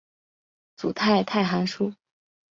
[0.77, 1.93] 组态态函数。